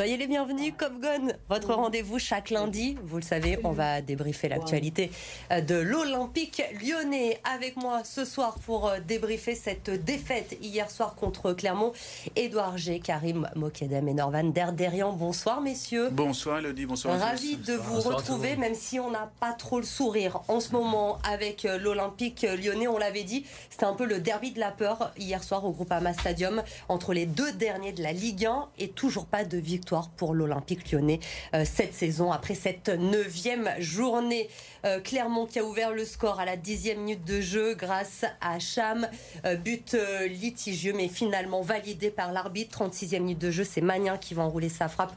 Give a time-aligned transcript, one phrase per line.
[0.00, 2.96] Soyez les bienvenus, Copgon, votre rendez-vous chaque lundi.
[3.04, 5.10] Vous le savez, on va débriefer l'actualité
[5.52, 7.38] euh, de l'Olympique lyonnais.
[7.44, 11.92] Avec moi ce soir pour euh, débriefer cette défaite hier soir contre Clermont,
[12.34, 15.12] Édouard G, Karim Mokedem et Norvan Derderian.
[15.12, 16.08] Bonsoir messieurs.
[16.08, 17.20] Bonsoir Elodie, bonsoir.
[17.20, 21.18] Ravi de vous retrouver, même si on n'a pas trop le sourire en ce moment
[21.30, 22.88] avec euh, l'Olympique lyonnais.
[22.88, 26.14] On l'avait dit, c'était un peu le derby de la peur hier soir au Groupama
[26.14, 30.34] Stadium entre les deux derniers de la Ligue 1 et toujours pas de victoire pour
[30.34, 31.20] l'Olympique lyonnais
[31.54, 34.48] euh, cette saison après cette neuvième journée.
[34.86, 38.58] Euh, Clermont qui a ouvert le score à la dixième minute de jeu grâce à
[38.58, 39.08] Cham.
[39.44, 39.96] Euh, but
[40.28, 42.84] litigieux mais finalement validé par l'arbitre.
[42.84, 45.12] 36e minute de jeu, c'est Magnin qui va enrouler sa frappe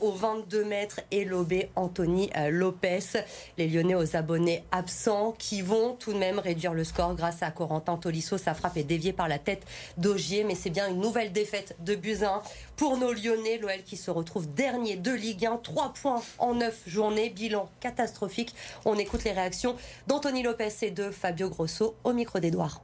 [0.00, 3.24] au 22 mètres et lobé Anthony Lopez.
[3.56, 7.50] Les Lyonnais aux abonnés absents qui vont tout de même réduire le score grâce à
[7.50, 8.38] Corentin Tolisso.
[8.38, 9.64] Sa frappe est déviée par la tête
[9.96, 12.42] d'Augier mais c'est bien une nouvelle défaite de Buzyn
[12.78, 13.58] pour nos Lyonnais.
[13.58, 18.54] L'OL qui se retrouve dernier de Ligue 1, 3 points en 9 journées, bilan catastrophique.
[18.86, 19.76] On écoute les réactions
[20.06, 22.80] d'Anthony Lopez et de Fabio Grosso au micro d'Edouard.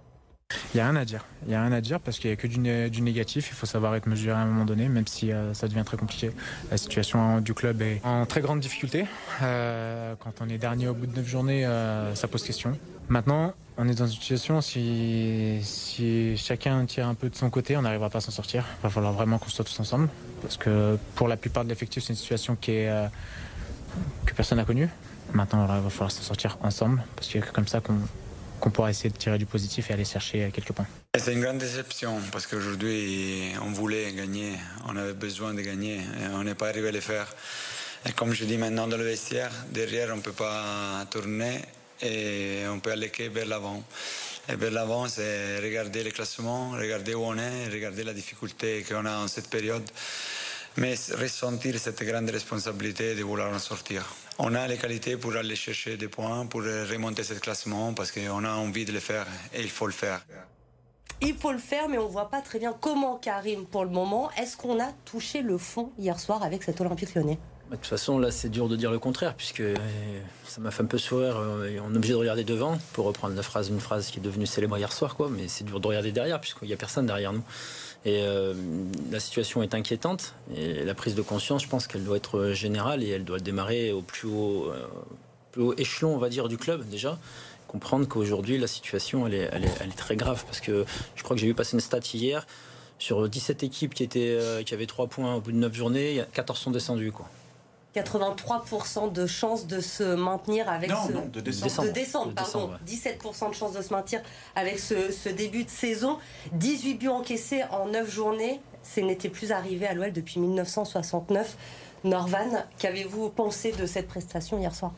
[0.74, 1.24] Il n'y a rien à dire.
[1.46, 2.58] Il y a rien à dire parce qu'il n'y a que du,
[3.00, 3.48] négatif.
[3.50, 5.96] Il faut savoir être mesuré à un moment donné, même si euh, ça devient très
[5.96, 6.32] compliqué.
[6.70, 9.06] La situation du club est en très grande difficulté.
[9.42, 12.76] Euh, quand on est dernier au bout de 9 journées, euh, ça pose question.
[13.08, 17.76] Maintenant, on est dans une situation, si, si chacun tire un peu de son côté,
[17.76, 18.64] on n'arrivera pas à s'en sortir.
[18.80, 20.08] Il va falloir vraiment qu'on soit tous ensemble.
[20.42, 23.08] Parce que pour la plupart de l'effectif, c'est une situation euh,
[24.26, 24.88] que personne n'a connue.
[25.32, 27.02] Maintenant, il va falloir s'en sortir ensemble.
[27.16, 30.72] Parce que comme ça qu'on pourra essayer de tirer du positif et aller chercher quelques
[30.72, 30.86] points.
[31.18, 34.52] C'est une grande déception parce qu'aujourd'hui, on voulait gagner,
[34.86, 36.00] on avait besoin de gagner
[36.32, 37.26] on n'est pas arrivé à le faire.
[38.06, 41.60] Et comme je dis maintenant dans le vestiaire, derrière, on ne peut pas tourner
[42.04, 43.82] et on peut aller que vers l'avant.
[44.48, 49.06] Et vers l'avant, c'est regarder les classements, regarder où on est, regarder la difficulté qu'on
[49.06, 49.88] a en cette période,
[50.76, 54.04] mais ressentir cette grande responsabilité de vouloir en sortir.
[54.38, 58.44] On a les qualités pour aller chercher des points, pour remonter ce classement, parce qu'on
[58.44, 60.20] a envie de le faire et il faut le faire.
[61.22, 63.90] Il faut le faire, mais on ne voit pas très bien comment, Karim, pour le
[63.90, 64.30] moment.
[64.32, 67.38] Est-ce qu'on a touché le fond hier soir avec cet Olympique lyonnais?
[67.70, 69.74] De toute façon, là, c'est dur de dire le contraire, puisque euh,
[70.46, 71.36] ça m'a fait un peu sourire.
[71.38, 74.22] Euh, on est obligé de regarder devant, pour reprendre la phrase, une phrase qui est
[74.22, 75.28] devenue célèbre hier soir, quoi.
[75.30, 77.42] Mais c'est dur de regarder derrière, puisqu'il n'y a personne derrière nous.
[78.04, 78.54] Et euh,
[79.10, 80.34] la situation est inquiétante.
[80.54, 83.92] Et la prise de conscience, je pense qu'elle doit être générale et elle doit démarrer
[83.92, 84.70] au plus haut,
[85.52, 87.18] plus haut échelon, on va dire, du club, déjà
[87.66, 90.84] comprendre qu'aujourd'hui la situation elle est, très grave parce que
[91.16, 92.46] je crois que j'ai vu passer une stat hier
[93.00, 96.56] sur 17 équipes qui étaient qui avaient 3 points au bout de 9 journées, 14
[96.56, 97.28] sont descendues quoi.
[97.94, 101.12] 83% de chances de se maintenir avec non, ce...
[101.12, 101.88] Non, de descendre.
[101.88, 102.70] De descendre, pardon.
[102.86, 104.20] 17% de chances de se maintenir
[104.56, 106.18] avec ce, début de saison.
[106.52, 108.60] 18 buts encaissés en 9 journées.
[108.82, 111.56] Ce n'était plus arrivé à l'OL depuis 1969.
[112.04, 114.92] Norvan, qu'avez-vous pensé de cette prestation hier soir?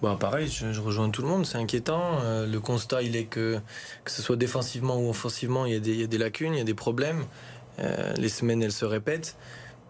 [0.00, 2.20] Bon, Pareil, je, rejoins tout le monde, c'est inquiétant.
[2.22, 3.58] Euh, le constat, il est que,
[4.04, 6.54] que ce soit défensivement ou offensivement, il y a des, il y a des lacunes,
[6.54, 7.24] il y a des problèmes.
[7.80, 9.36] Euh, les semaines, elles se répètent.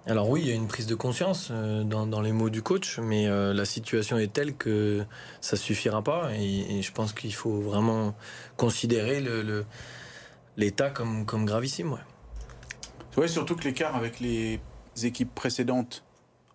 [0.07, 2.99] Alors oui, il y a une prise de conscience euh, dans, les mots du coach,
[2.99, 5.03] mais euh, la situation est telle que
[5.41, 6.31] ça suffira pas.
[6.37, 8.15] Et, je pense qu'il faut vraiment
[8.59, 9.25] considérer
[10.59, 11.93] l'état comme, gravissime.
[11.93, 12.01] Ouais.
[13.17, 14.61] Oui, surtout que l'écart avec les
[15.03, 16.05] équipes précédentes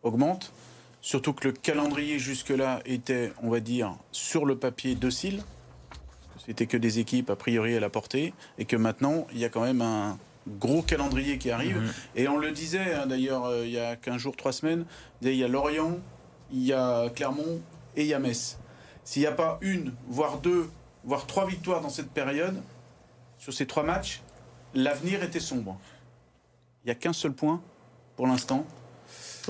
[0.03, 0.53] augmente.
[1.01, 5.41] Surtout que le calendrier jusque-là était, on va dire, sur le papier docile.
[6.45, 8.33] C'était que des équipes a priori à la portée.
[8.59, 11.77] Et que maintenant, il y a quand même un, gros calendrier qui arrive.
[11.77, 11.93] Mhm.
[12.15, 14.85] Et on le disait hein, d'ailleurs euh, il y a 15 jours, 3 semaines,
[15.21, 15.97] il y a Lorient,
[16.51, 17.61] il y a Clermont
[17.95, 18.57] et il y a Metz.
[19.03, 20.69] S'il n'y a pas une, voire deux,
[21.03, 22.61] voire trois victoires dans cette période,
[23.37, 24.21] sur ces trois matchs,
[24.73, 25.79] l'avenir était sombre.
[26.83, 27.61] Il n'y a qu'un seul point
[28.15, 28.65] pour l'instant,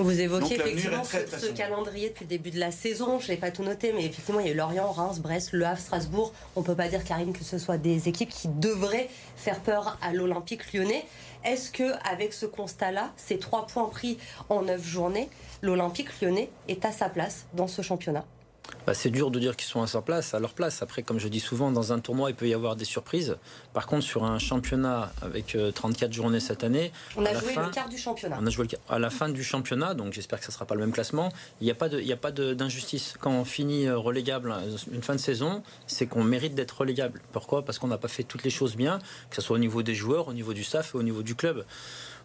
[0.02, 3.20] vous évoquez effectivement ce, calendrier depuis le début de la saison.
[3.20, 5.64] Je n'ai pas tout noté, mais effectivement, il y a eu Lorient, Reims, Brest, Le
[5.64, 6.32] Havre, Strasbourg.
[6.56, 9.98] On ne peut pas dire, Karine, que ce soit des équipes qui devraient faire peur
[10.02, 11.04] à l'Olympique lyonnais.
[11.44, 15.28] Est-ce que, avec ce constat-là, ces trois points pris en neuf journées,
[15.62, 18.24] l'Olympique lyonnais est à sa place dans ce championnat?
[18.86, 20.82] Bah, c'est dur de dire qu'ils sont à leur place, à leur place.
[20.82, 23.36] Après, comme je dis souvent, dans un tournoi, il peut y avoir des surprises.
[23.72, 27.70] Par contre, sur un championnat avec 34 euh, journées cette année, on a joué le
[27.70, 28.38] quart du championnat.
[28.40, 30.74] On a joué à la fin du championnat, donc j'espère que ça ne sera pas
[30.74, 31.30] le même classement.
[31.60, 33.14] Il n'y a pas de, il a pas d'injustice.
[33.20, 37.20] Quand on finit euh, relégable euh, une fin de saison, c'est qu'on mérite d'être relégable.
[37.32, 37.64] Pourquoi?
[37.64, 38.98] Parce qu'on n'a pas fait toutes les choses bien,
[39.30, 41.34] que ce soit au niveau des joueurs, au niveau du staff et au niveau du
[41.34, 41.64] club.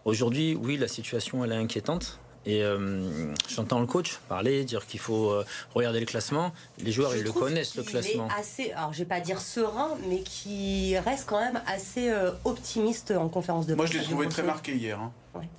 [0.06, 2.20] Aujourd'hui, oui, la situation elle est inquiétante.
[2.46, 6.54] Et euh, j'entends le coach parler, dire qu'il faut euh, regarder le classement.
[6.78, 8.28] Les joueurs, ils le connaissent, le classement.
[8.28, 12.32] Est assez, alors je vais pas dire serein, mais qui reste quand même assez euh,
[12.44, 13.78] optimiste en conférence de presse.
[13.78, 15.00] Moi, je l'ai trouvé très marqué hier.
[15.00, 15.12] Hein.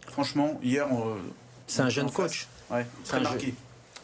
[0.07, 0.87] Franchement, hier,
[1.67, 2.47] C'est un jeune coach.
[2.71, 3.55] Ouais, très marqué.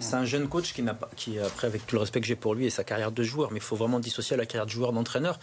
[0.00, 2.34] C'est un jeune coach qui n'a pas, qui après avec tout le respect que j'ai
[2.34, 4.70] pour lui et sa carrière de joueur, mais il faut vraiment dissocier la carrière de
[4.70, 5.38] joueur d'entraîneur,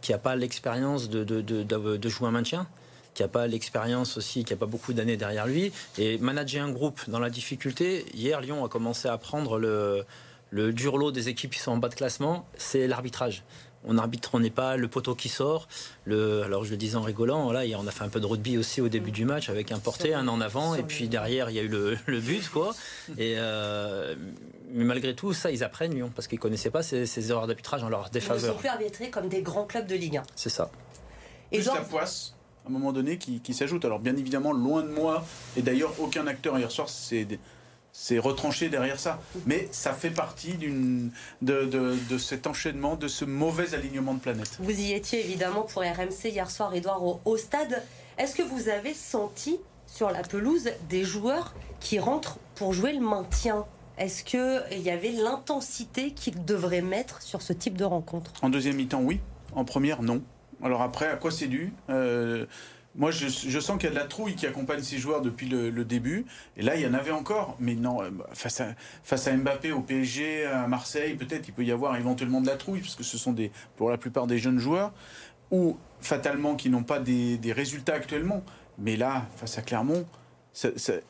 [0.00, 1.62] qui n'a pas l'expérience de, de, de,
[1.96, 2.66] de, jouer un maintien,
[3.14, 6.70] qui n'a pas l'expérience aussi, qui n'a pas beaucoup d'années derrière lui, et manager un
[6.70, 8.04] groupe dans la difficulté.
[8.14, 10.04] Hier, Lyon a commencé à prendre le,
[10.50, 13.44] le dur lot des équipes qui sont en bas de classement, c'est l'arbitrage
[13.84, 15.68] on arbitre, on n'est pas le poteau qui sort.
[16.04, 18.58] Le, alors je le disais en rigolant, là, on a fait un peu de rugby
[18.58, 21.56] aussi au début du match avec un porté, un en avant, et puis derrière il
[21.56, 22.74] y a eu le, but, quoi.
[23.18, 24.14] Et euh,
[24.72, 27.88] mais malgré tout, ça, ils apprennent Lyon parce qu'ils connaissaient pas ces, erreurs d'arbitrage en
[27.88, 28.42] leur défaveur.
[28.42, 30.22] Ils ne sont plus arbitrés comme des grands clubs de Ligue 1.
[30.34, 30.70] C'est ça.
[31.52, 32.33] Et Juste la poisse
[32.64, 33.84] à un moment donné qui, qui s'ajoute.
[33.84, 35.24] Alors bien évidemment, loin de moi,
[35.56, 36.88] et d'ailleurs aucun acteur hier soir
[37.96, 39.20] c'est retranché derrière ça.
[39.46, 41.12] Mais ça fait partie d'une,
[41.42, 44.58] de, cet enchaînement, de ce mauvais alignement de planète.
[44.58, 47.82] Vous y étiez évidemment pour RMC hier soir, Edouard, au, stade.
[48.18, 53.00] Est-ce que vous avez senti sur la pelouse des joueurs qui rentrent pour jouer le
[53.00, 53.64] maintien?
[53.96, 58.32] Est-ce qu'il y avait l'intensité qu'ils devraient mettre sur ce type de rencontre?
[58.42, 59.20] En deuxième mi-temps, oui.
[59.54, 60.20] En première, non.
[60.62, 61.72] Alors après, à quoi c'est dû?
[61.90, 62.46] Euh,
[62.96, 63.26] moi, je,
[63.58, 66.26] sens qu'il y a de la trouille qui accompagne ces joueurs depuis le, début.
[66.56, 67.56] Et là, il y en avait encore.
[67.58, 68.74] Mais non, euh, face à,
[69.10, 72.80] à Mbappé au PSG, à Marseille, peut-être il peut y avoir éventuellement de la trouille,
[72.80, 73.34] parce que ce sont
[73.76, 74.92] pour la plupart des jeunes joueurs,
[75.50, 78.44] ou fatalement qui n'ont pas des, résultats actuellement.
[78.78, 80.06] Mais là, face à Clermont,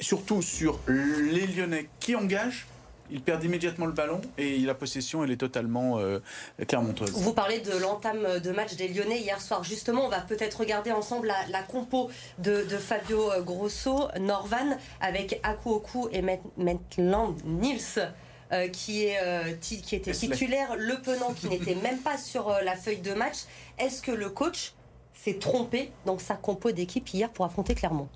[0.01, 2.67] surtout sur les Lyonnais qui engagent,
[3.11, 6.21] il perd immédiatement le ballon et la possession, elle est totalement euh,
[6.67, 7.11] clermontoise.
[7.13, 9.65] Vous parlez de l'entame de match des Lyonnais hier soir.
[9.65, 16.23] Justement, on va peut-être regarder ensemble la, compo de, Fabio Grosso, Norvan, avec Akuoku et
[16.57, 18.11] Maitland Nils.
[18.53, 22.77] Euh, qui, est, euh, qui était titulaire, Le Penant qui n'était même pas sur la
[22.77, 23.39] feuille de match.
[23.79, 24.75] Est-ce que le coach
[25.15, 28.09] s'est trompé dans sa compo d'équipe hier pour affronter Clermont?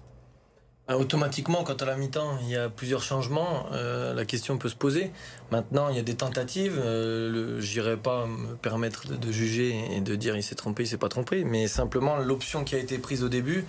[0.96, 4.74] Automatiquement, quand à la mi-temps, il y a plusieurs changements, euh, la question peut se
[4.74, 5.10] poser.
[5.50, 6.80] Maintenant, il y a des tentatives.
[6.82, 10.86] Euh, je n'irai pas me permettre de, juger et de dire il s'est trompé, il
[10.86, 11.44] s'est pas trompé.
[11.44, 13.66] Mais simplement, l'option qui a été prise au début,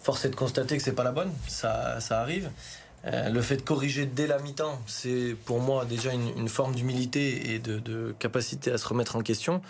[0.00, 1.30] force est de constater que c'est pas la bonne.
[1.48, 2.50] Ça, ça arrive.
[3.04, 7.52] Euh, le fait de corriger dès la mi-temps, c'est pour moi déjà une, forme d'humilité
[7.52, 9.60] et de, capacité à se remettre en question.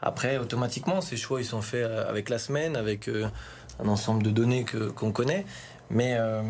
[0.00, 4.64] Après, automatiquement, ces choix, ils sont faits avec la semaine, avec un ensemble de données
[4.96, 5.46] qu'on connaît.
[5.90, 6.42] Mais euh,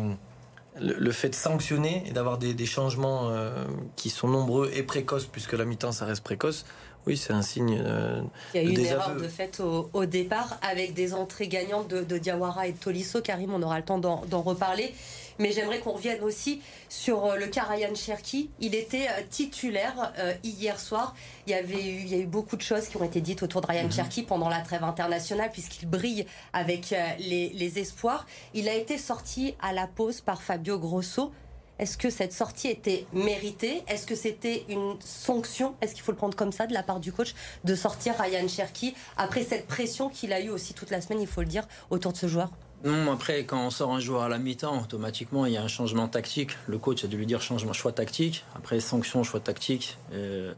[0.79, 3.65] le, fait de sanctionner et d'avoir des, changements euh,
[3.95, 6.65] qui sont nombreux et précoces, puisque la mi-temps, ça reste précoce,
[7.05, 7.81] oui, c'est un signe.
[7.85, 8.21] Euh,
[8.53, 12.17] Il y a eu une erreur de fait au, départ avec des entrées gagnantes de,
[12.17, 13.21] Diawara et de Tolisso.
[13.21, 14.93] Karim, on aura le temps d'en reparler.
[15.39, 18.49] Mais j'aimerais qu'on revienne aussi sur euh, le cas Ryan Cherky.
[18.59, 21.15] Il était euh, titulaire euh, hier soir.
[21.47, 23.43] Il y, avait eu, il y a eu beaucoup de choses qui ont été dites
[23.43, 23.91] autour de Ryan mhm.
[23.91, 28.25] Cherky pendant la trêve internationale, puisqu'il brille avec les, les espoirs.
[28.53, 31.31] Il a été sorti à la pause par Fabio Grosso.
[31.79, 33.83] Est-ce que cette sortie était méritée?
[33.87, 35.75] Est-ce que c'était une sanction?
[35.81, 37.33] Est-ce qu'il faut le prendre comme ça de la part du coach
[37.63, 41.27] de sortir Ryan Cherky après cette pression qu'il a eue aussi toute la semaine, il
[41.27, 42.51] faut le dire, autour de ce joueur?
[42.83, 45.69] Non, après, quand on sort un joueur à la mi-temps, automatiquement, il y a un
[45.69, 46.51] changement tactique.
[46.67, 48.43] Le coach a dû lui dire changement, choix tactique.
[48.55, 49.97] Après, sanction, choix tactique.
[50.11, 50.53] Euh,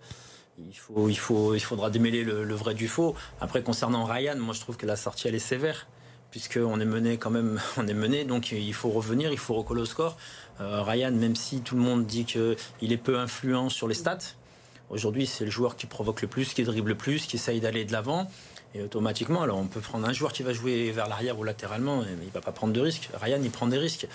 [0.57, 3.13] il, faudra démêler le, vrai du faux.
[3.41, 5.85] Après, concernant Ryan, moi, je trouve que la sortie, elle est sévère.
[6.31, 9.81] Puisqu'on est mené quand même, on est mené, donc il faut revenir, il faut recoller
[9.81, 10.17] au score.
[10.61, 14.33] Euh, Ryan, même si tout le monde dit qu'il est peu influent sur les stats,
[14.89, 17.85] aujourd'hui, c'est le joueur qui provoque le plus, qui dribble le plus, qui essaye d'aller
[17.85, 18.27] de l'avant.
[18.75, 21.99] Et automatiquement, alors on peut prendre un joueur qui va jouer vers l'arrière ou latéralement,
[21.99, 23.09] mais il va pas prendre de risques.
[23.13, 24.05] Ryan, il prend des risques.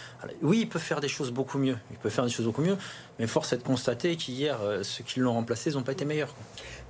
[0.43, 1.79] oui, il peut faire des choses beaucoup mieux.
[1.91, 2.77] Il peut faire des choses beaucoup mieux,
[3.19, 6.05] mais force est de constater qu'hier, euh, ceux qui l'ont remplacé, ils n'ont pas été
[6.05, 6.35] meilleurs.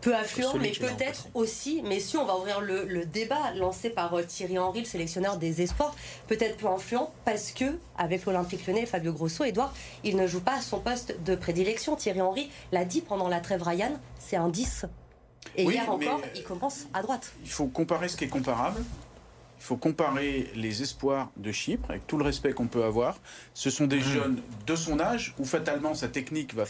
[0.01, 4.25] Peu affluent, mais peut-être aussi, mais si on va ouvrir le, débat lancé par euh,
[4.25, 5.95] Thierry Henry, le sélectionneur des espoirs,
[6.27, 9.73] peut-être peu influent parce que, avec l'Olympique lyonnais, Fabio Grosso, Edouard,
[10.03, 11.95] il ne joue pas à son poste de prédilection.
[11.95, 14.87] Thierry Henry l'a dit pendant la trêve Ryan, c'est un 10
[15.57, 17.33] et hier encore, il commence à droite.
[17.43, 18.83] Il faut comparer ce qui est comparable.
[19.59, 23.19] Il faut comparer les espoirs de Chypre, avec tout le respect qu'on peut avoir.
[23.53, 24.03] Ce sont des mmh.
[24.03, 26.65] jeunes de son âge, où fatalement sa technique va,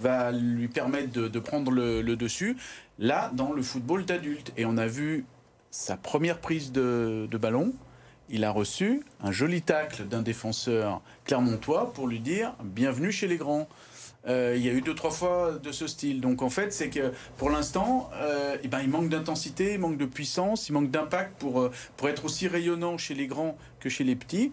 [0.00, 2.56] va lui permettre de, prendre le, dessus.
[2.98, 4.52] Là, dans le football d'adulte.
[4.56, 5.26] Et on a vu
[5.70, 7.74] sa première prise de, de ballon.
[8.30, 13.36] Il a reçu un joli tacle d'un défenseur clermontois pour lui dire Bienvenue chez les
[13.36, 13.68] grands.
[14.26, 16.20] Euh, il y a eu deux trois fois de ce style.
[16.20, 19.98] Donc en fait, c'est que pour l'instant, euh, eh ben, il manque d'intensité, il manque
[19.98, 23.88] de puissance, il manque d'impact pour, euh, pour être aussi rayonnant chez les grands que
[23.88, 24.52] chez les petits.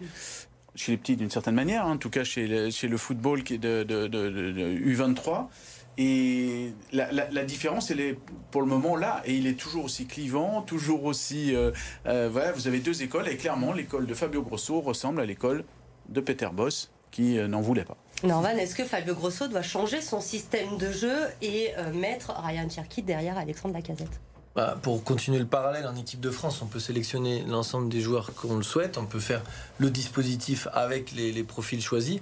[0.75, 3.43] Chez les petits d'une certaine manière, hein, en tout cas chez le, chez le football
[3.43, 5.47] qui est de, de, de, U23.
[5.99, 8.17] Et la, la, différence, elle est
[8.49, 11.55] pour le moment là, et il est toujours aussi clivant, toujours aussi.
[12.03, 15.63] voilà, vous avez deux écoles, et clairement, l'école de Fabio Grosso ressemble à l'école
[16.09, 17.95] de Peter Boss, qui n'en voulait pas.
[18.23, 23.01] Norman, est-ce que Fabio Grosso doit changer son système de jeu et mettre Ryan Cherky
[23.03, 24.19] derrière Alexandre Lacazette?
[24.55, 28.35] Bah, pour continuer le parallèle en équipe de France, on peut sélectionner l'ensemble des joueurs
[28.35, 29.41] qu'on le souhaite, on peut faire
[29.79, 32.19] le dispositif avec les, profils choisis.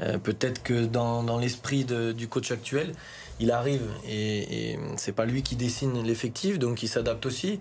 [0.00, 2.94] Euh, peut-être que dans, l'esprit du coach actuel,
[3.38, 7.60] il arrive et, et c'est pas lui qui dessine l'effectif, donc il s'adapte aussi.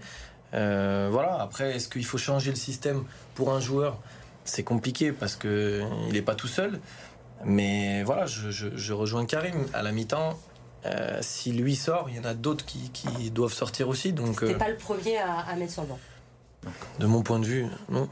[0.54, 1.40] Euh, voilà.
[1.40, 3.04] Après, est-ce qu'il faut changer le système
[3.36, 4.00] pour un joueur?
[4.48, 6.80] C'est compliqué parce que il n'est pas tout seul.
[7.46, 9.68] Mais voilà, je, je rejoins Karim.
[9.74, 10.40] À la mi-temps,
[10.86, 14.14] euh, si lui sort, il y en a d'autres qui, doivent sortir aussi.
[14.14, 16.00] Donc, C'était euh, pas le premier à, mettre le banc.
[17.00, 18.08] De mon point de vue, non.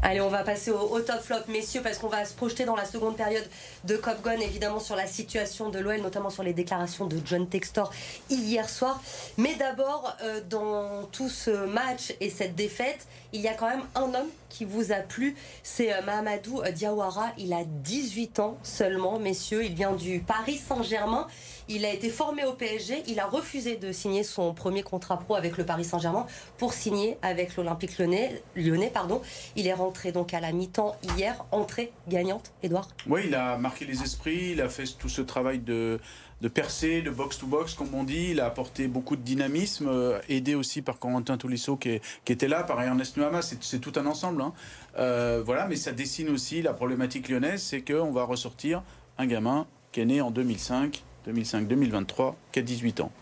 [0.00, 2.84] Allez, on va passer au, top flop, messieurs, parce qu'on va se projeter dans la
[2.84, 3.44] seconde période
[3.82, 7.90] de Cop évidemment sur la situation de l'OL, notamment sur les déclarations de John Textor
[8.30, 9.02] hier soir.
[9.38, 13.82] Mais d'abord, euh, dans tout ce match et cette défaite, il y a quand même
[13.96, 17.32] un homme qui vous a plu, c'est Mahamadou Diawara.
[17.36, 19.64] Il a 18 ans seulement, messieurs.
[19.64, 21.26] Il vient du Paris Saint-Germain.
[21.68, 23.02] Il a été formé au PSG.
[23.08, 27.18] Il a refusé de signer son premier contrat pro avec le Paris Saint-Germain pour signer
[27.22, 28.90] avec l'Olympique lyonnais.
[28.92, 29.20] Pardon.
[29.56, 31.44] Il est rentré donc à la mi-temps hier.
[31.52, 34.52] Entrée gagnante, Edouard Oui, il a marqué les esprits.
[34.52, 36.00] Il a fait tout ce travail de
[36.40, 38.28] de percer, de box-to-box, comme on dit.
[38.30, 42.62] Il a apporté beaucoup de dynamisme, euh, aidé aussi par Corentin Tolisso qui, était là,
[42.62, 43.40] par Ernest Nuama.
[43.42, 44.42] C'est tout un ensemble.
[44.42, 44.52] Hein.
[44.98, 48.82] Euh, voilà, mais ça dessine aussi la problématique lyonnaise c'est qu'on va ressortir
[49.18, 53.12] un gamin qui est né en 2005, 2005-2023, qui a 18 ans.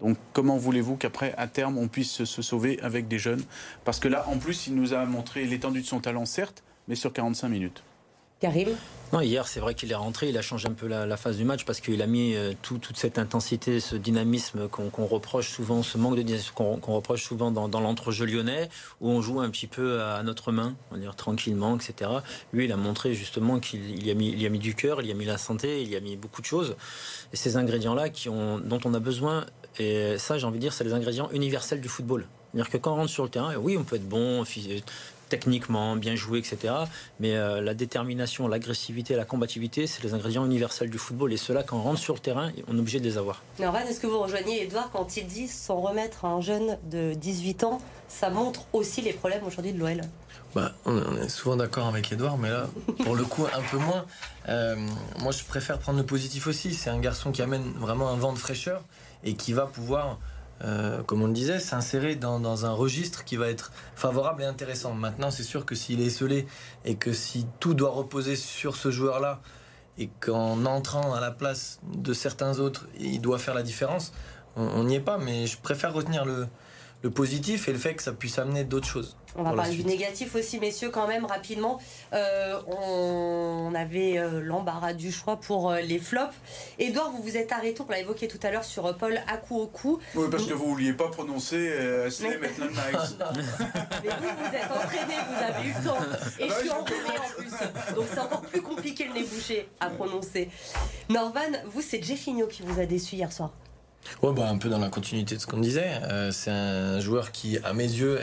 [0.00, 3.42] Donc comment voulez-vous qu'après, à terme, on puisse se sauver avec des jeunes?
[3.84, 6.94] Parce que là, en plus, il nous a montré l'étendue de son talent, certes, mais
[6.94, 7.82] sur 45 minutes.
[8.40, 8.70] Karim
[9.12, 11.44] non, hier, c'est vrai qu'il est rentré, il a changé un peu la, phase du
[11.44, 15.98] match parce qu'il a mis euh, toute cette intensité, ce dynamisme qu'on reproche souvent, ce
[15.98, 18.68] manque de dynamisme qu'on reproche souvent dans, l'entrejeu lyonnais,
[19.00, 22.08] où on joue un petit peu à notre main, on va dire tranquillement, etc.
[22.52, 25.08] Lui, il a montré justement qu'il y, a mis, il a mis du cœur, il
[25.08, 26.76] y a mis la santé, il y a mis beaucoup de choses.
[27.32, 29.44] Et ces ingrédients-là dont on a besoin,
[29.80, 32.28] et ça, j'ai envie de dire, c'est les ingrédients universels du football.
[32.52, 34.44] C'est-à-dire que quand on rentre sur le terrain, oui, on peut être bon
[35.30, 36.74] techniquement, bien joué, etc.
[37.20, 41.32] Mais euh, la détermination, l'agressivité, la combativité, c'est les ingrédients universels du football.
[41.32, 43.42] Et cela, quand on rentre sur le terrain, on est obligé de les avoir.
[43.58, 47.14] Norvan, est-ce que vous rejoignez Edouard quand il dit s'en remettre à un jeune de
[47.14, 50.02] 18 ans Ça montre aussi les problèmes aujourd'hui de l'OL
[50.52, 52.66] bah, on est souvent d'accord avec Edouard, mais là,
[53.04, 54.04] pour le coup, un peu moins.
[54.48, 54.74] Euh,
[55.20, 56.74] moi, je préfère prendre le positif aussi.
[56.74, 58.82] C'est un garçon qui amène vraiment un vent de fraîcheur
[59.22, 60.18] et qui va pouvoir
[60.62, 64.94] euh, comme on le disait, s'insérer dans, un registre qui va être favorable et intéressant.
[64.94, 66.46] Maintenant, c'est sûr que s'il est esselé
[66.84, 69.40] et que si tout doit reposer sur ce joueur-là
[69.98, 74.12] et qu'en entrant à la place de certains autres, il doit faire la différence,
[74.56, 75.18] on n'y est pas.
[75.18, 76.46] Mais je préfère retenir le,
[77.02, 79.16] le positif et le fait que ça puisse amener d'autres choses.
[79.36, 81.80] On va parler du négatif aussi, messieurs, quand même, rapidement.
[82.12, 86.34] Euh, on avait euh, l'embarras du choix pour euh, les flops.
[86.78, 90.00] Edouard, vous vous êtes arrêté, on l'a évoqué tout à l'heure, sur Paul Akuoku.
[90.16, 92.40] Oui, parce que vous ne vouliez pas prononcer euh, mais...
[92.40, 95.98] Mais vous, vous êtes entraîné, vous avez eu le temps.
[96.38, 97.94] Et je suis enrhumé en plus.
[97.94, 100.48] Donc c'est encore plus compliqué le nez bouché à prononcer.
[101.08, 103.52] Norvan, vous, c'est Jeffinho qui vous a déçu hier soir.
[104.22, 105.90] Ouais, bah, un peu dans la continuité de ce qu'on disait.
[106.04, 108.20] Euh, c'est un joueur qui, à mes yeux,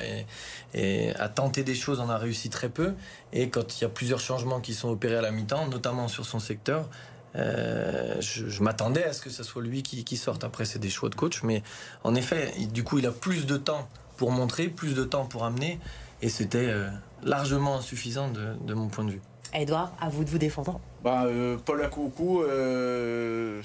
[0.74, 2.94] a tenté des choses, en a réussi très peu.
[3.34, 6.26] Et quand il y a plusieurs changements qui sont opérés à la mi-temps, notamment sur
[6.26, 6.90] son secteur,
[7.36, 10.44] euh, je, m'attendais à ce que ce soit lui qui, sorte.
[10.44, 11.44] Après, c'est des choix de coach.
[11.44, 11.64] Mais
[12.04, 15.46] en effet, du coup, il a plus de temps pour montrer, plus de temps pour
[15.46, 15.80] amener.
[16.22, 16.90] Et c'était euh,
[17.24, 19.22] largement insuffisant de mon point de vue.
[19.54, 20.80] Edouard, à vous de vous défendre.
[21.04, 23.62] Bah, euh, Paul Akoukou, euh,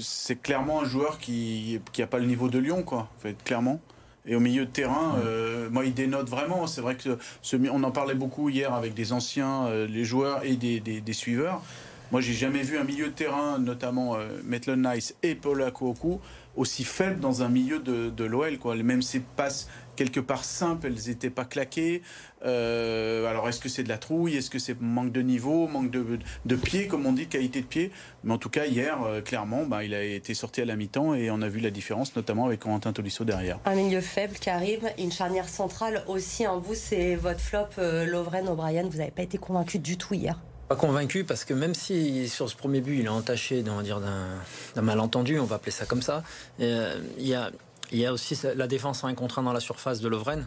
[0.00, 3.80] c'est clairement un joueur qui n'a pas le niveau de Lyon, quoi, en fait, clairement.
[4.26, 6.66] Et au milieu de terrain, euh, moi, il dénote vraiment.
[6.66, 10.44] C'est vrai que ce, on en parlait beaucoup hier avec des anciens, euh, les joueurs
[10.44, 11.62] et des, des, suiveurs.
[12.12, 16.20] Moi, j'ai jamais vu un milieu de terrain, notamment Maitland Nice et Paul Akoukou,
[16.56, 18.58] aussi faible dans un milieu de, de l'OL.
[18.82, 22.02] Même ses passes quelque part simples, elles n'étaient pas claquées.
[22.42, 24.36] Euh, alors est-ce que c'est de la trouille?
[24.36, 27.66] Est-ce que c'est manque de niveau, manque de, de pied, comme on dit, qualité de
[27.66, 27.90] pied?
[28.24, 31.14] Mais en tout cas, hier, euh, clairement, bah, il a été sorti à la mi-temps
[31.14, 33.60] et on a vu la différence, notamment avec Quentin Tolisso derrière.
[33.66, 36.46] Un milieu faible arrive, une charnière centrale aussi.
[36.46, 38.88] En vous, c'est votre flop, euh, Lovren O'Brien.
[38.88, 40.40] Vous n'avez pas été convaincu du tout hier
[40.70, 45.40] pas convaincu parce que même si sur ce premier but il est entaché d'un malentendu,
[45.40, 46.22] on va appeler ça comme ça,
[46.60, 47.50] il y a
[47.90, 50.46] il y a aussi la défense en un contre dans la surface de Lovren.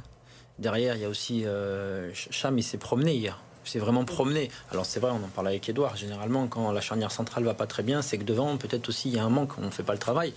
[0.59, 3.41] Derrière, il y a aussi euh, Cham, il s'est promené hier.
[3.65, 4.49] C'est vraiment promené.
[4.71, 5.97] Alors c'est vrai, on en parle avec Edouard.
[5.97, 9.15] Généralement, quand la charnière centrale va pas très bien, c'est que devant, peut-être aussi, il
[9.15, 10.33] y a un manque, on ne fait pas le travail.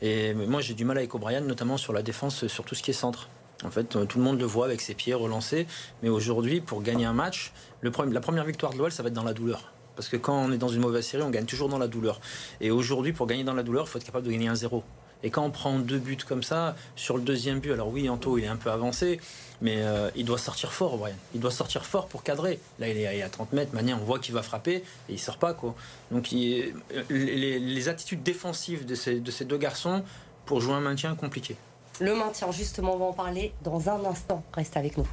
[0.00, 2.92] Et moi, j'ai du mal avec O'Brien, notamment sur la défense, sur tout ce qui
[2.92, 3.28] est centre.
[3.64, 5.66] En fait, tout le monde le voit avec ses pieds relancés.
[6.02, 9.08] Mais aujourd'hui, pour gagner un match, le problème, la première victoire de l'OL, ça va
[9.08, 9.72] être dans la douleur.
[9.96, 12.20] Parce que quand on est dans une mauvaise série, on gagne toujours dans la douleur.
[12.60, 14.84] Et aujourd'hui, pour gagner dans la douleur, il faut être capable de gagner un zéro.
[15.24, 18.38] Et quand on prend deux buts comme ça, sur le deuxième but, alors oui, Anto,
[18.38, 19.20] il est un peu avancé,
[19.60, 21.16] mais euh, il doit sortir fort, Brian.
[21.34, 22.60] Il doit sortir fort pour cadrer.
[22.78, 25.38] Là, il est à 30 mètres, Manière, on voit qu'il va frapper et il sort
[25.38, 25.54] pas.
[25.54, 25.74] Quoi.
[26.12, 26.72] Donc les,
[27.10, 30.04] les, attitudes défensives de ces, de ces deux garçons
[30.46, 31.56] pour jouer un maintien compliqué.
[32.00, 34.44] Le maintien, justement, on va en parler dans un instant.
[34.52, 35.08] Reste avec nous.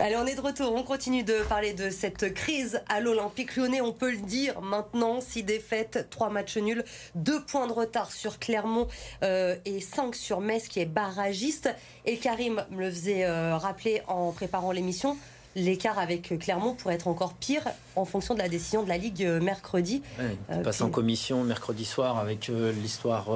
[0.00, 0.74] Allez, on est de retour.
[0.74, 3.80] On continue de parler de cette crise à l'Olympique lyonnais.
[3.80, 8.40] On peut le dire maintenant, six défaites, trois matchs nuls, deux points de retard sur
[8.40, 8.88] Clermont
[9.22, 11.72] euh, et cinq sur Metz qui est barragiste.
[12.06, 15.16] Et Karim me le faisait euh, rappeler en préparant l'émission
[15.58, 17.62] l'écart avec Clermont pourrait être encore pire
[17.96, 20.02] en fonction de la décision de la Ligue euh, mercredi.
[20.20, 23.28] il passe en commission mercredi soir avec l'histoire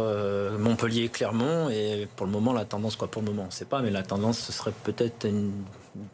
[0.58, 3.80] Montpellier-Clermont et pour le moment la tendance, quoi pour le moment on ne sait pas,
[3.80, 5.52] mais la tendance ce serait peut-être une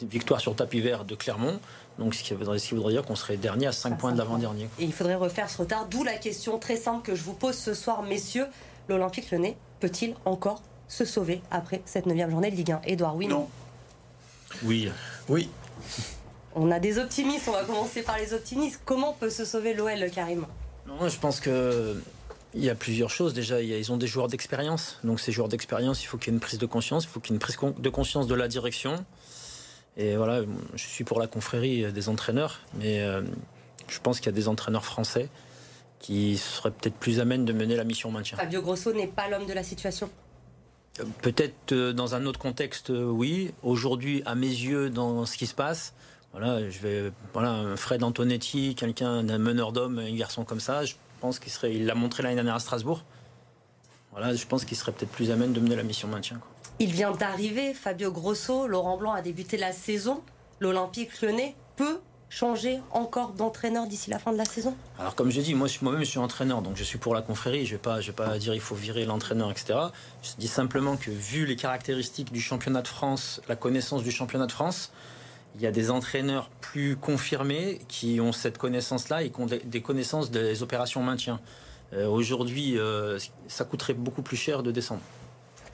[0.02, 1.58] victoire sur tapis vert de Clermont.
[1.98, 4.68] Donc, ce qui voudrait, dire qu'on serait dernier à 5 points de l'avant-dernier.
[4.78, 5.86] Et il faudrait refaire ce retard.
[5.88, 8.46] D'où la question très simple que je vous pose ce soir, messieurs.
[8.88, 13.26] L'Olympique Lyonnais peut-il encore se sauver après cette 9 journée de Ligue 1 Edouard, oui,
[13.26, 13.48] non?
[14.62, 14.90] Oui.
[15.28, 15.50] Oui.
[16.54, 18.80] On a des optimistes, on va commencer par les optimistes.
[18.84, 20.46] Comment peut se sauver l'OL, Karim?
[20.86, 22.00] Non, Je pense que
[22.54, 23.34] il y a plusieurs choses.
[23.34, 24.98] Déjà, ils ont des joueurs d'expérience.
[25.04, 27.04] Donc, ces joueurs d'expérience, il faut qu'il y ait une prise de conscience.
[27.04, 29.04] Il faut qu'il y ait une prise de conscience de la direction.
[29.96, 30.42] Et voilà,
[30.74, 33.22] je suis pour la confrérie des entraîneurs, mais euh,
[33.88, 35.28] je pense qu'il y a des entraîneurs français
[35.98, 38.38] qui seraient peut-être plus amènes de mener la mission maintien.
[38.38, 40.08] Fabio Grosso n'est pas l'homme de la situation?
[41.22, 43.52] Peut-être euh, dans un autre contexte, oui.
[43.62, 45.94] Aujourd'hui, à mes yeux, dans ce qui se passe,
[46.32, 50.94] voilà, je vais, voilà, Fred Antonetti, quelqu'un d'un meneur d'hommes, un garçon comme ça, je
[51.20, 53.04] pense qu'il serait, il l'a montré l'année dernière à Strasbourg.
[54.12, 56.40] Voilà, je pense qu'il serait peut-être plus amène de mener la mission maintien.
[56.80, 58.66] Il vient d'arriver, Fabio Grosso.
[58.66, 60.22] Laurent Blanc a débuté la saison.
[60.60, 64.74] L'Olympique lyonnais peut changer encore d'entraîneur d'ici la fin de la saison?
[64.98, 67.66] Alors comme je dis, moi moi-même je suis entraîneur, donc je suis pour la confrérie.
[67.66, 69.78] Je vais pas, vais pas dire il faut virer l'entraîneur, etc.
[70.22, 74.46] Je dis simplement que vu les caractéristiques du championnat de France, la connaissance du championnat
[74.46, 74.92] de France,
[75.54, 79.82] il y a des entraîneurs plus confirmés qui ont cette connaissance-là et qui ont des
[79.82, 81.40] connaissances des opérations maintien.
[81.94, 85.00] Euh, aujourd'hui, euh, ça coûterait beaucoup plus cher de descendre.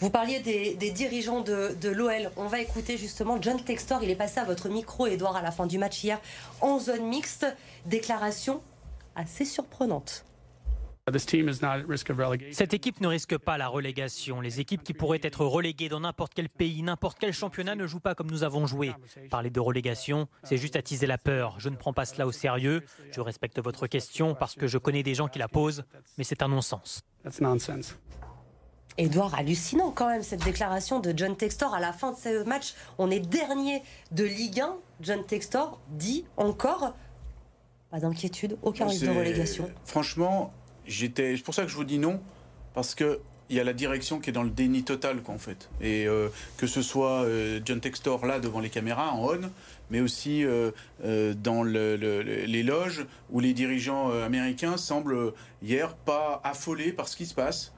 [0.00, 2.30] Vous parliez des, dirigeants de, de l'OL.
[2.36, 4.02] On va écouter justement John Textor.
[4.02, 6.20] Il est passé à votre micro, Edouard, à la fin du match hier
[6.60, 7.46] en zone mixte.
[7.86, 8.60] Déclaration
[9.14, 10.24] assez surprenante.
[12.52, 14.40] Cette équipe ne risque pas la relégation.
[14.40, 18.00] Les équipes qui pourraient être reléguées dans n'importe quel pays, n'importe quel championnat ne jouent
[18.00, 18.92] pas comme nous avons joué.
[19.28, 21.56] Parler de relégation, c'est juste attiser la peur.
[21.58, 22.82] Je ne prends pas cela au sérieux.
[23.12, 25.84] Je respecte votre question parce que je connais des gens qui la posent,
[26.16, 27.02] mais c'est un non-sens.
[28.96, 32.74] Edouard, hallucinant quand même cette déclaration de John Textor à la fin de ce match.
[32.98, 34.76] On est dernier de Ligue 1.
[35.00, 36.94] John Textor dit encore
[37.90, 39.70] pas d'inquiétude, aucun risque de relégation.
[39.84, 40.52] Franchement,
[40.86, 41.36] j'étais.
[41.36, 42.20] C'est pour ça que je vous dis non,
[42.74, 45.38] parce que il y a la direction qui est dans le déni total, quoi, en
[45.38, 45.68] fait.
[45.80, 49.50] Et euh, que ce soit euh, John Textor là devant les caméras en on,
[49.90, 50.72] mais aussi euh,
[51.34, 57.34] dans les loges où les dirigeants américains semblent hier pas affolés par ce qui se
[57.34, 57.72] passe.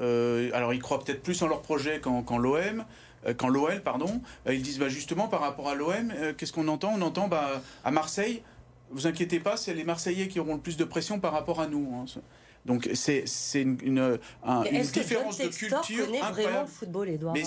[0.00, 2.84] Euh, alors ils croient peut-être plus en leur projet qu'en l'OM
[3.26, 6.68] euh, quand l'OL, pardon, euh, ils disent bah, justement par rapport à l'OM, qu'est-ce qu'on
[6.68, 6.92] entend?
[6.96, 8.42] On entend bah, à Marseille,
[8.90, 11.66] vous inquiétez pas, c'est les Marseillais qui auront le plus de pression par rapport à
[11.66, 11.94] nous.
[11.94, 12.20] Hein.
[12.64, 13.24] Donc c'est
[13.54, 14.18] une, une,
[14.92, 16.32] différence de culture incroyable.
[16.34, 17.42] Vraiment le football, Edouard Mais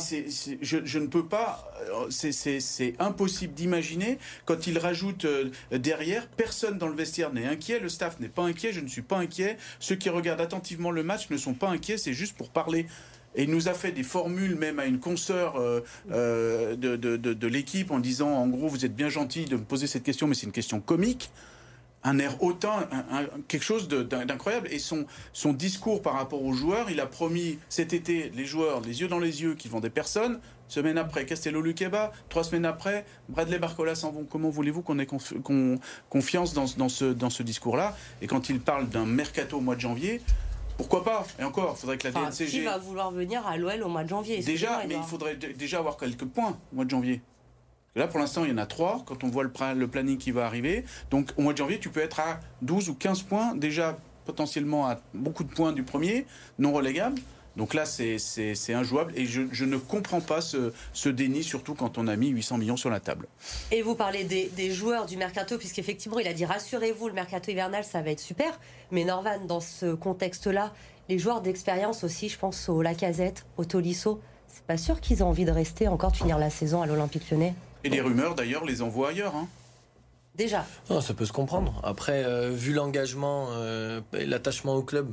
[0.61, 1.71] je, je, ne peux pas.
[1.91, 6.27] Euh, c'est impossible d'imaginer quand il rajoute euh, derrière.
[6.27, 7.79] Personne dans le vestiaire n'est inquiet.
[7.79, 8.71] Le staff n'est pas inquiet.
[8.73, 9.57] Je ne suis pas inquiet.
[9.79, 11.97] Ceux qui regardent attentivement le match ne sont pas inquiets.
[11.97, 12.85] C'est juste pour parler.
[13.35, 15.81] Et il nous a fait des formules même à une consoeur euh,
[16.75, 19.63] de, de, de, de l'équipe en disant en gros vous êtes bien gentil de me
[19.63, 21.29] poser cette question mais c'est une question comique
[22.07, 22.87] un air hautain,
[23.47, 24.69] quelque chose d'incroyable.
[24.71, 28.79] Et son, son discours par rapport aux joueurs, il a promis cet été les joueurs,
[28.81, 30.39] les yeux dans les yeux, qui vont des personnes.
[30.69, 32.11] Semaine après, Castello Luqueba.
[32.29, 34.23] Trois semaines après, Bradley Barcola s'en vont.
[34.23, 35.07] Comment voulez-vous qu'on ait
[36.09, 37.95] confiance dans, dans ce, dans ce discours-là?
[38.21, 40.21] Et quand il parle d'un mercato au mois de janvier,
[40.77, 41.25] pourquoi pas?
[41.39, 42.45] Et encore, il faudrait que la DNCG.
[42.47, 44.39] Qui va vouloir venir à l'OL au mois de janvier?
[44.39, 47.21] Déjà, mais il faudrait déjà avoir quelques points au mois de janvier.
[47.97, 50.45] Là, pour l'instant, il y en a trois quand on voit le, planning qui va
[50.45, 50.85] arriver.
[51.09, 54.87] Donc, au mois de janvier, tu peux être à 12 ou 15 points, déjà potentiellement
[54.87, 56.27] à beaucoup de points du premier,
[56.59, 57.19] non relégable.
[57.55, 62.15] Donc là, c'est injouable et je, ne comprends pas ce, déni, surtout quand on a
[62.15, 63.27] mis 800 millions sur la table.
[63.71, 67.49] Et vous parlez des, des joueurs du mercato, puisqu'effectivement, il a dit rassurez-vous, le mercato
[67.49, 68.59] hivernal, ça va être super.
[68.91, 70.71] Mais Norvan, dans ce contexte-là,
[71.09, 75.23] les joueurs d'expérience aussi, je pense au Lacazette, au Tolisso, c'est pas sûr qu'ils aient
[75.23, 77.55] envie de rester encore, de finir la saison à l'Olympique lyonnais.
[77.87, 79.33] Et les rumeurs d'ailleurs les envoient ailleurs.
[79.33, 79.47] Hein.
[80.35, 80.65] Déjà.
[80.89, 81.79] Non, ça peut se comprendre.
[81.85, 85.09] Après, euh, vu l'engagement euh, et l'attachement au club,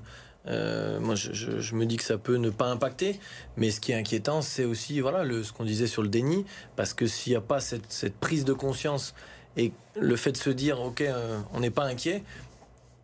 [0.48, 3.20] euh, moi, je, me dis que ça peut ne pas impacter,
[3.56, 6.46] mais ce qui est inquiétant, c'est aussi voilà le, ce qu'on disait sur le déni,
[6.74, 9.14] parce que s'il n'y a pas cette, cette, prise de conscience
[9.56, 11.04] et le fait de se dire, ok,
[11.52, 12.24] on n'est pas inquiet,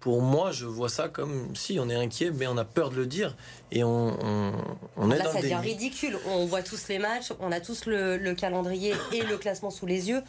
[0.00, 2.96] pour moi, je vois ça comme si on est inquiet, mais on a peur de
[2.96, 3.36] le dire
[3.70, 4.16] et on,
[4.96, 6.18] on, est Là, ça devient ridicule.
[6.26, 10.08] On voit tous les matchs, on a tous le, calendrier et le classement sous les
[10.08, 10.22] yeux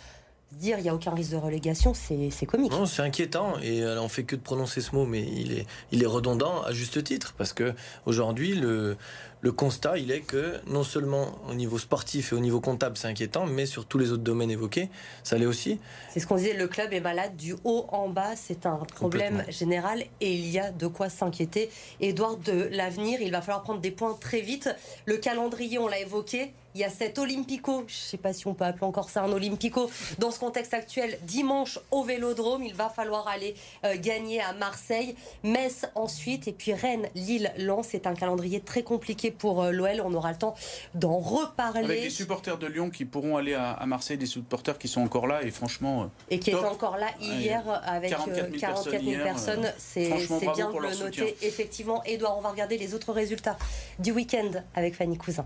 [0.51, 2.73] dire il n'y a aucun risque de relégation, c'est comique.
[2.73, 3.57] Non, c'est inquiétant.
[3.60, 6.73] Et on fait que de prononcer ce mot, mais il est, il est redondant à
[6.73, 7.34] juste titre.
[7.38, 7.73] Parce que
[8.05, 8.97] aujourd'hui, le,
[9.41, 13.08] le constat, il est que non seulement au niveau sportif et au niveau comptable, c'est
[13.08, 14.89] inquiétant, mais sur tous les autres domaines évoqués,
[15.23, 15.80] ça l'est aussi.
[16.10, 19.43] C'est ce qu'on disait, le club est malade du haut en bas, c'est un problème
[19.49, 21.69] général et il y a de quoi s'inquiéter.
[21.99, 24.69] Edouard, de l'avenir, il va falloir prendre des points très vite.
[25.06, 28.47] Le calendrier, on l'a évoqué, il y a cet Olympico, je ne sais pas si
[28.47, 32.73] on peut appeler encore ça un Olympico, dans ce contexte actuel, dimanche au Vélodrome, il
[32.73, 37.88] va falloir aller euh, gagner à Marseille, Metz ensuite, et puis Rennes, Lille, Lens.
[37.91, 40.55] C'est un calendrier très compliqué pour euh, l'OL, on aura le temps
[40.95, 41.83] d'en reparler.
[41.83, 45.27] Avec des supporters de Lyon qui pourront aller à, Marseille, des supporters qui sont encore
[45.27, 46.03] là, et franchement...
[46.03, 50.09] Euh, et qui étaient encore là hier avec 44 000 personnes, c'est
[50.55, 51.35] bien de le noter.
[51.41, 53.57] Effectivement, Edouard, on va regarder les autres résultats
[53.99, 55.45] du week-end avec Fanny Cousin.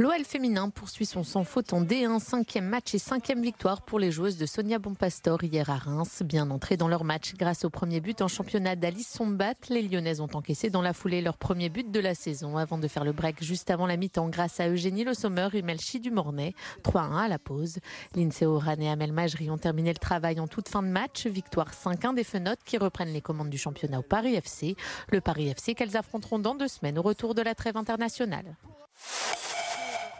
[0.00, 4.10] L'OL féminin poursuit son sans faute en D1, cinquième match et cinquième victoire pour les
[4.10, 6.22] joueuses de Sonia Bonpastor hier à Reims.
[6.24, 10.22] Bien entrées dans leur match grâce au premier but en championnat d'Alice Sombat, les Lyonnaises
[10.22, 13.12] ont encaissé dans la foulée leur premier but de la saison avant de faire le
[13.12, 16.54] break juste avant la mi-temps grâce à Eugénie Le Sommer et Melchi Dumornay.
[16.82, 17.76] 3-1 à la pause.
[18.14, 21.26] Lindsay Oran et Amel Majri ont terminé le travail en toute fin de match.
[21.26, 24.76] Victoire 5-1 des Fenotes qui reprennent les commandes du championnat au Paris FC.
[25.10, 28.56] Le Paris FC qu'elles affronteront dans deux semaines au retour de la trêve internationale.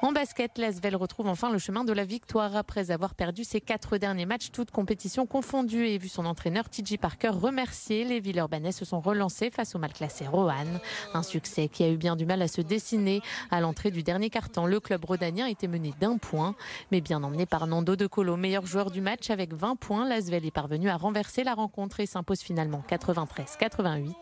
[0.02, 3.98] En basket, l'Asvel retrouve enfin le chemin de la victoire après avoir perdu ses quatre
[3.98, 5.86] derniers matchs, toutes compétitions confondues.
[5.88, 9.92] Et vu son entraîneur TJ Parker remercier, les Villeurbanais se sont relancés face au mal
[9.92, 10.80] classé Rohan.
[11.12, 13.20] Un succès qui a eu bien du mal à se dessiner.
[13.50, 16.54] À l'entrée du dernier quart-temps, le club rhodanien était mené d'un point,
[16.90, 20.08] mais bien emmené par Nando De Colo, meilleur joueur du match avec 20 points.
[20.08, 24.14] L'Asvel est parvenu à renverser la rencontre et s'impose finalement 93-88.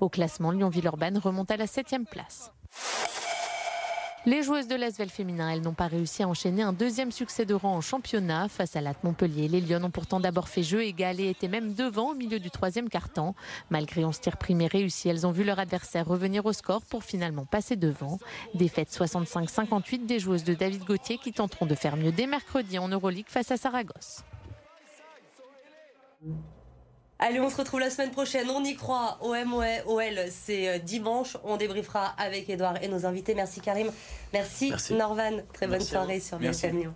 [0.00, 2.52] Au classement, Lyon-Villeurbanne remonte à la 7 place.
[4.28, 7.54] Les joueuses de l'Asvel féminin, elles n'ont pas réussi à enchaîner un deuxième succès de
[7.54, 9.46] rang en championnat face à l'At Montpellier.
[9.46, 12.50] Les Lyon ont pourtant d'abord fait jeu égal et étaient même devant au milieu du
[12.50, 13.36] troisième quart-temps.
[13.70, 17.44] Malgré 11 tirs primés réussis, elles ont vu leur adversaire revenir au score pour finalement
[17.44, 18.18] passer devant.
[18.54, 22.88] Défaite 65-58 des joueuses de David Gauthier qui tenteront de faire mieux dès mercredi en
[22.88, 24.24] Euroleague face à Saragosse.
[27.18, 28.48] Allez, on se retrouve la semaine prochaine.
[28.50, 29.18] On y croit.
[29.22, 29.54] OM,
[29.86, 31.36] OL, c'est euh, dimanche.
[31.44, 33.34] On débriefera avec Edouard et nos invités.
[33.34, 33.90] Merci Karim.
[34.32, 35.42] Merci, Norvan.
[35.52, 36.92] Très bonne soirée sur BFM